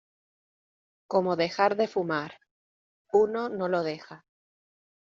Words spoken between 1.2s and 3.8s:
dejar de fumar. uno no